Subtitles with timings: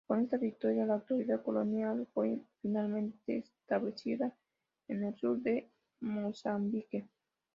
[0.07, 4.35] Con esta victoria la autoridad colonial fue finalmente establecida
[4.87, 7.07] en el sur de Mozambique.